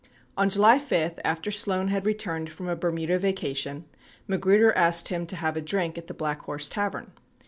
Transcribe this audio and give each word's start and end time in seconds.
76 0.31 0.31
On 0.39 0.49
July 0.49 0.79
5, 0.79 1.19
after 1.23 1.51
Sloan 1.51 1.89
had 1.89 2.07
returned 2.07 2.49
from 2.49 2.67
a 2.67 2.75
Bermuda 2.75 3.19
vacation, 3.19 3.85
Magruder 4.27 4.73
asked 4.73 5.09
him 5.09 5.27
to 5.27 5.35
have 5.35 5.55
a 5.55 5.61
drink 5.61 5.95
at 5.95 6.07
the 6.07 6.15
Black 6.15 6.39
Horse 6.41 6.69
Tavern. 6.69 7.11